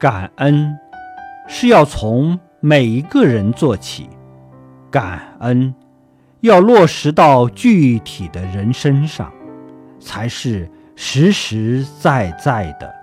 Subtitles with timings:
[0.00, 0.74] 感恩
[1.46, 4.08] 是要从每一个人做起。
[4.90, 5.74] 感恩
[6.40, 9.30] 要落实到具体的人身上
[10.00, 10.66] 才是
[10.96, 12.99] 实实在在的。